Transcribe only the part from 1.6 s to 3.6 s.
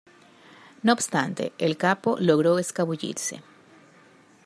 capo logró escabullirse.